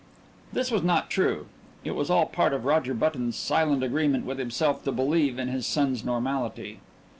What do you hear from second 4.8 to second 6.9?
to believe in his son's normality.